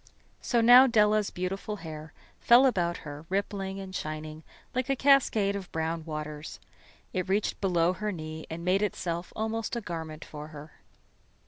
[0.41, 4.41] So now Della's beautiful hair fell about her, rippling and shining
[4.73, 6.59] like a cascade of brown waters.
[7.13, 10.71] It reached below her knee and made itself almost a garment for her.